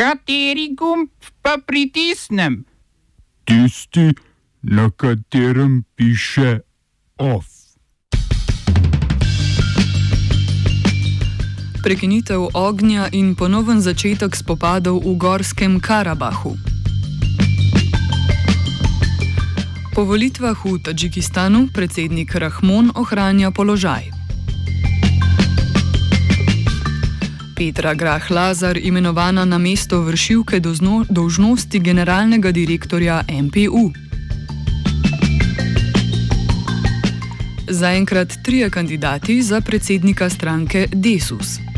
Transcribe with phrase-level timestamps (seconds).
[0.00, 1.12] Kateri gumb
[1.44, 2.64] pa pritisnem?
[3.44, 4.16] Tisti,
[4.62, 6.64] na katerem piše
[7.20, 7.44] OF.
[11.84, 16.56] Prekinitev ognja in ponoven začetek spopadov v Gorskem Karabahu.
[19.92, 24.19] Po volitvah v Tadžikistanu predsednik Rahmon ohranja položaj.
[27.60, 30.60] Petra Grah Lazar imenovana na mesto vršilke
[31.08, 33.92] dožnosti generalnega direktorja MPU.
[37.68, 41.69] Zaenkrat trije kandidati za predsednika stranke Desus.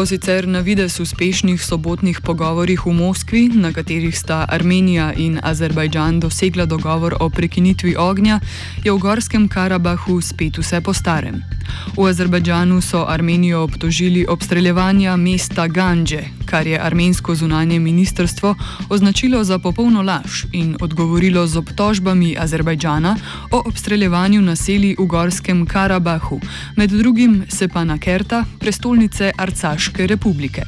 [0.00, 6.24] Po sicer na vides uspešnih sobotnih pogovorih v Moskvi, na katerih sta Armenija in Azerbajdžan
[6.24, 8.40] dosegla dogovor o prekinitvi ognja,
[8.80, 11.44] je v Gorskem Karabahu spet vse po starem.
[11.92, 18.54] V Azerbajdžanu so Armenijo obtožili obstreljevanja mesta Ganže, kar je armensko zunanje ministrstvo
[18.88, 23.16] označilo za popolno laž in odgovorilo z obtožbami Azerbajdžana
[23.50, 26.40] o obstreljevanju naselij v Gorskem Karabahu,
[26.76, 30.62] med drugim Sepana Kerta, prestolnice Arcaške republike.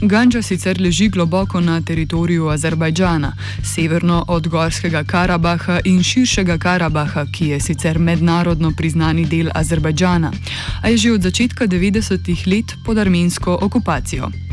[0.00, 3.32] Ganža sicer leži globoko na teritoriju Azerbajdžana,
[3.64, 10.32] severno od Gorskega Karabaha in širšega Karabaha, ki je sicer mednarodno priznani del Azerbajdžana,
[10.82, 14.45] a je že od začetka 90-ih let pod armensko okupacijo.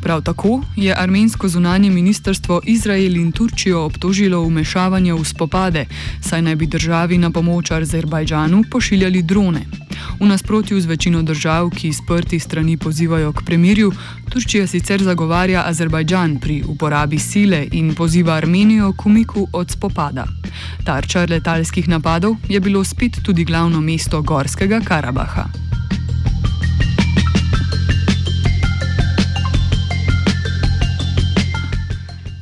[0.00, 5.86] Prav tako je armensko zunanje ministrstvo Izrael in Turčijo obtožilo umešavanje v spopade,
[6.20, 9.66] saj naj bi državi na pomoč Azerbajdžanu pošiljali drone.
[10.20, 13.92] V nasprotju z večino držav, ki sprti strani pozivajo k premirju,
[14.30, 20.26] Turčija sicer zagovarja Azerbajdžan pri uporabi sile in poziva Armenijo k umiku od spopada.
[20.84, 25.67] Tarča letalskih napadov je bilo spet tudi glavno mesto Gorskega Karabaha.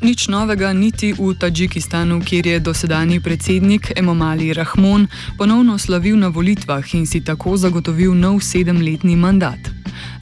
[0.06, 6.94] Nič novega niti v Tadžikistanu, kjer je dosedani predsednik Emomali Rahmon ponovno slavil na volitvah
[6.94, 9.58] in si tako zagotovil nov sedemletni mandat.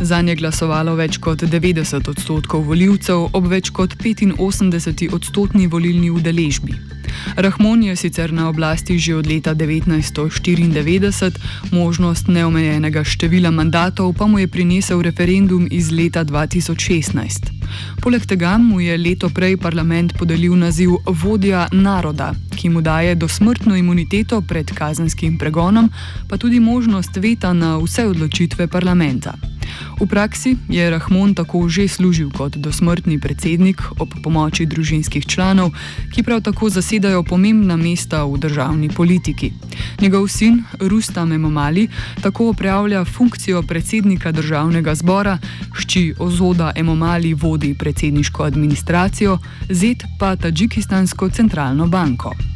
[0.04, 6.74] Za nje glasovalo več kot 90 odstotkov voljivcev ob več kot 85 odstotni volilni udeležbi.
[7.36, 11.40] Rahmon je sicer na oblasti že od leta 1994,
[11.72, 17.48] možnost neomejenega števila mandatov pa mu je prinesel referendum iz leta 2016.
[18.02, 23.76] Poleg tega mu je leto prej parlament podelil naziv vodja naroda, ki mu daje dosmrtno
[23.76, 25.88] imuniteto pred kazenskim pregonom,
[26.28, 29.32] pa tudi možnost veta na vse odločitve parlamenta.
[30.00, 35.70] V praksi je Rahmon tako že služil kot dosmrtni predsednik ob pomoči družinskih članov,
[36.14, 39.52] ki prav tako zasedajo pomembna mesta v državni politiki.
[40.00, 41.88] Njegov sin Rustam Emomali
[42.22, 45.38] tako upravlja funkcijo predsednika državnega zbora,
[45.74, 49.38] šči Ozoda Emomali vodi predsedniško administracijo,
[49.70, 52.53] zet pa Tadžikistansko centralno banko.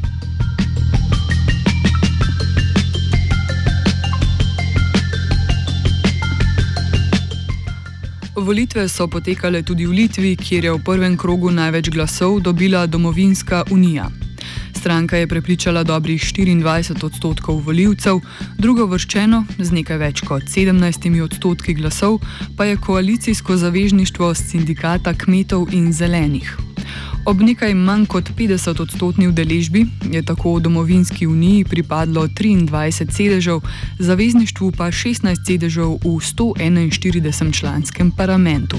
[8.49, 13.61] Volitve so potekale tudi v Litvi, kjer je v prvem krogu največ glasov dobila Domovinska
[13.69, 14.07] unija.
[14.73, 18.17] Stranka je prepričala dobrih 24 odstotkov voljivcev,
[18.57, 22.17] drugo vrščeno z nekaj več kot 17 odstotki glasov
[22.57, 26.68] pa je koalicijsko zavezništvo sindikata kmetov in zelenih.
[27.29, 33.59] Ob nekaj manj kot 50 odstotni udeležbi je tako Domovinski uniji pripadlo 23 sedežev,
[33.99, 38.77] zavezništvu pa 16 sedežev v 141 članskem parlamentu.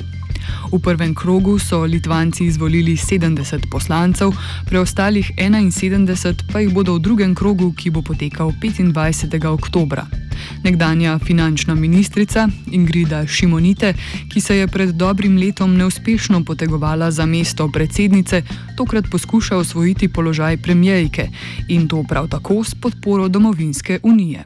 [0.72, 4.32] V prvem krogu so Litvanci izvolili 70 poslancev,
[4.66, 9.46] preostalih 71 pa jih bodo v drugem krogu, ki bo potekal 25.
[9.46, 10.19] oktober.
[10.64, 13.94] Nekdanja finančna ministrica Ingrida Šimonite,
[14.32, 18.42] ki se je pred dobrim letom neuspešno potegovala za mesto predsednice,
[18.76, 21.28] tokrat poskuša osvojiti položaj premijejke
[21.68, 24.44] in to prav tako s podporo Domovinske unije.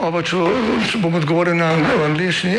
[0.00, 0.38] Oba, če,
[0.90, 1.72] če bom odgovoril na
[2.06, 2.58] angliški.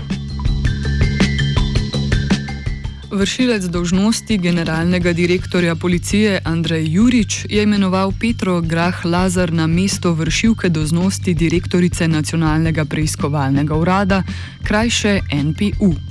[3.11, 10.69] Vršilec dožnosti generalnega direktorja policije Andrej Jurič je imenoval Petro Grah Lazar na mesto vršilke
[10.69, 14.23] dožnosti direktorice nacionalnega preiskovalnega urada,
[14.63, 16.10] krajše NPU.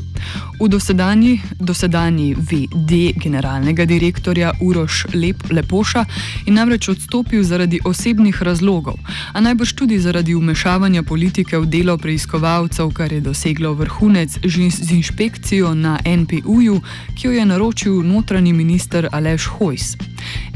[0.61, 6.05] V dosedanji, dosedanji VD generalnega direktorja Uroš Lep, Lepoša
[6.47, 8.99] je namreč odstopil zaradi osebnih razlogov,
[9.33, 14.39] a najbrž tudi zaradi umešavanja politike v delo preiskovalcev, kar je doseglo vrhunec
[14.71, 16.81] z inšpekcijo na NPU-ju,
[17.17, 19.97] ki jo je naročil notranji minister Aleš Hojs.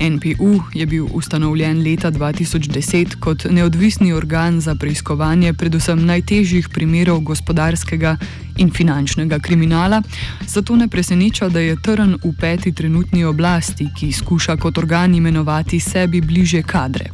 [0.00, 8.16] NPU je bil ustanovljen leta 2010 kot neodvisni organ za preiskovanje predvsem najtežjih primerov gospodarskega
[8.56, 10.02] in finančnega kriminala,
[10.46, 15.80] zato ne preseneča, da je trn v peti trenutni oblasti, ki skuša kot organ imenovati
[15.80, 17.10] sebi bliže kadre.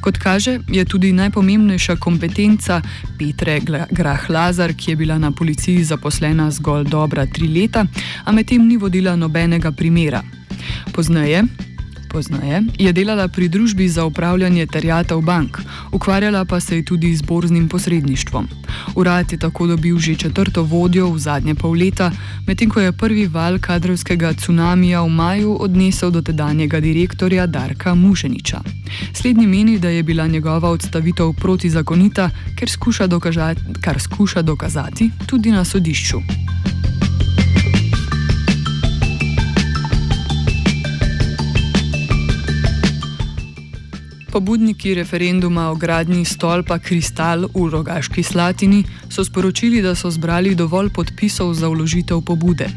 [0.00, 2.80] Kot kaže, je tudi najpomembnejša kompetenca
[3.18, 7.86] Petre Grah-Lazar, ki je bila na policiji zaposlena zgolj dobra tri leta,
[8.24, 10.22] a medtem ni vodila nobenega primera.
[10.92, 11.44] Poznaje,
[12.12, 15.58] Poznaje je delala pri družbi za upravljanje terjatev bank,
[15.92, 18.48] ukvarjala pa se je tudi z borznim posredništvom.
[18.94, 22.10] Urad je tako dobil že četrto vodjo v zadnje pol leta,
[22.46, 28.60] medtem ko je prvi val kadrovskega tsunamija v maju odnesel do tedanjega direktorja Darka Mušeniča.
[29.12, 35.50] Slednji meni, da je bila njegova odstavitev protizakonita, ker skuša dokazati, kar skuša dokazati tudi
[35.50, 36.51] na sodišču.
[44.32, 48.80] Pobudniki referenduma o gradnji stolpa Kristal v Rogaški Slatini
[49.12, 52.70] so sporočili, da so zbrali dovolj podpisov za vložitev pobude.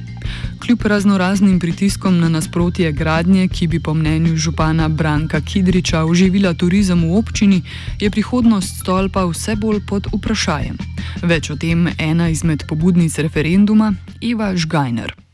[0.60, 7.08] Kljub raznoraznim pritiskom na nasprotje gradnje, ki bi po mnenju župana Branka Kidriča oživila turizem
[7.08, 7.64] v občini,
[8.02, 10.76] je prihodnost stolpa vse bolj pod vprašanjem.
[11.24, 15.25] Več o tem ena izmed pobudnic referenduma, Eva Žgajner.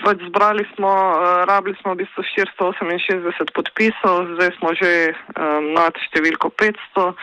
[0.00, 5.96] Pač zbrali smo, uh, rabili smo v bistvu 468 podpisov, zdaj smo že um, nad
[6.08, 7.14] številko 500.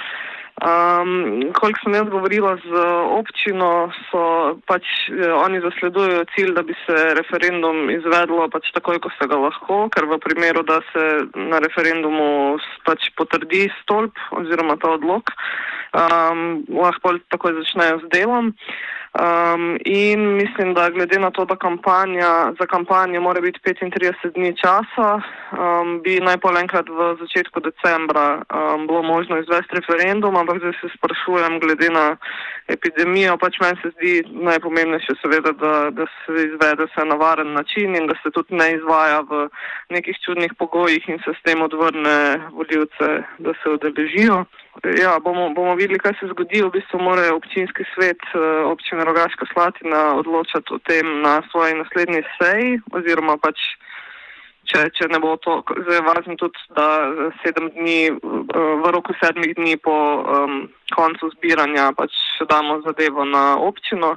[0.57, 2.69] Um, koliko sem jaz govorila z
[3.13, 4.81] občino, so pač
[5.13, 9.85] eh, oni zasledujejo cilj, da bi se referendum izvedlo pač takoj, ko se ga lahko,
[9.93, 11.03] ker v primeru, da se
[11.37, 12.57] na referendumu
[12.89, 15.29] pač potrdi stolp oziroma ta odlog,
[15.93, 18.55] um, lahko takoj začnejo z delom.
[19.17, 24.53] Um, in mislim, da glede na to, da kampanja, za kampanjo mora biti 35 dni
[24.61, 25.21] časa,
[25.57, 30.87] um, bi najpol enkrat v začetku decembra um, bilo možno izvesti referendum, ampak zdaj se
[30.97, 32.17] sprašujem glede na
[32.67, 34.13] epidemijo, pač meni se zdi
[34.49, 38.75] najpomembnejše seveda, da, da se izvede vse na varen način in da se tudi ne
[38.77, 39.49] izvaja v
[39.89, 43.09] nekih čudnih pogojih in se s tem odvrne voljivce,
[43.39, 44.45] da se odeležijo.
[44.83, 46.61] Ja, bomo, bomo videli, kaj se zgodi.
[46.61, 52.21] V bistvu mora občinski svet eh, občine Rogaška Slatina odločati o tem na svoji naslednji
[52.37, 53.57] seji oziroma pač,
[54.69, 56.87] če, če ne bo to, zdaj važno tudi, da
[57.41, 62.13] sedem dni, eh, v roku sedmih dni po um, koncu zbiranja pač
[62.49, 64.15] damo zadevo na občino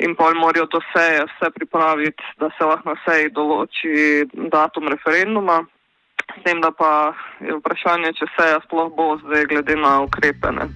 [0.00, 5.60] in pol morajo do seje vse pripraviti, da se lahko na seji določi datum referenduma.
[6.30, 10.68] S tem, da pa je vprašanje, če se je sploh bo zdaj glede na ukrepene.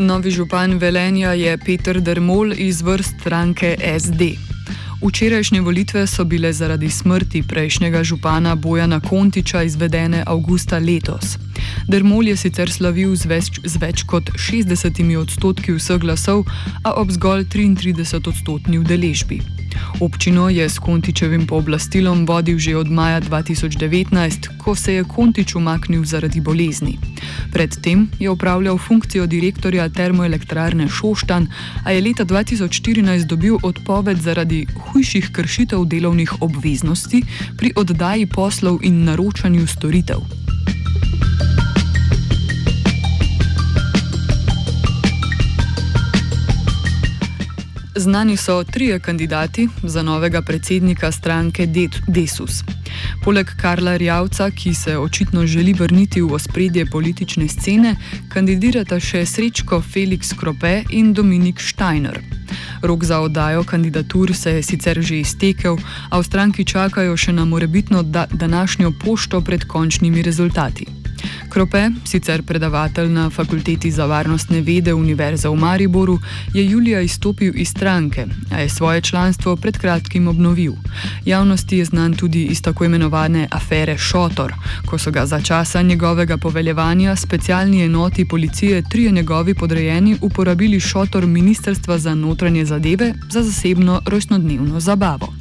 [0.00, 4.32] Novi župan Velenja je Peter Dermol iz vrst stranke SD.
[5.02, 11.38] Včerajšnje volitve so bile zaradi smrti prejšnjega župana Bojana Kontiča izvedene avgusta letos.
[11.88, 16.44] Dermol je sicer slavil z več, z več kot 60 odstotki vseh glasov,
[16.84, 19.59] a ob zgolj 33 odstotni udeležbi.
[20.00, 26.04] Občino je s Kontičevim pooblastilom vodil že od maja 2019, ko se je Kontič umaknil
[26.04, 26.98] zaradi bolezni.
[27.52, 31.48] Predtem je upravljal funkcijo direktorja termoelektrarne Šoštan,
[31.84, 37.22] a je leta 2014 dobil odpoved zaradi hujših kršitev delovnih obveznosti
[37.56, 40.39] pri oddaji poslov in naročanju storitev.
[47.94, 51.66] Znani so trije kandidati za novega predsednika stranke
[52.06, 52.64] Desus.
[53.24, 57.96] Poleg Karla Rjavca, ki se očitno želi vrniti v ospredje politične scene,
[58.28, 62.20] kandidirata še Srečko Felix Krope in Dominik Steiner.
[62.82, 65.76] Rok za oddajo kandidatur se je sicer že iztekel,
[66.10, 70.99] a v stranki čakajo še na morebitno da današnjo pošto pred končnimi rezultati.
[71.48, 76.18] Krope, sicer predavatelj na Fakulteti za varnostne vede Univerze v Mariboru,
[76.54, 80.72] je julija izstopil iz stranke, a je svoje članstvo pred kratkim obnovil.
[81.24, 84.54] Javnosti je znan tudi iz tako imenovane afere Šotor,
[84.86, 91.26] ko so ga za časa njegovega poveljevanja specialni enoti policije trije njegovi podrejeni uporabili šotor
[91.26, 95.39] Ministrstva za notranje zadeve za zasebno rojstnodnevno zabavo.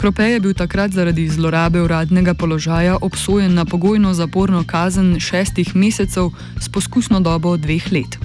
[0.00, 6.30] Krope je bil takrat zaradi zlorabe uradnega položaja obsojen na pogojno zaporno kazen šestih mesecev
[6.60, 8.16] s poskusno dobo dveh let.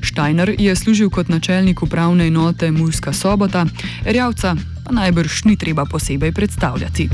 [0.00, 3.66] Steiner je služil kot načelnik upravne enote Murska sobota,
[4.04, 7.08] Rjavca pa najbrž ni treba posebej predstavljati.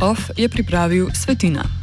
[0.00, 1.79] OF je pripravil Svetina.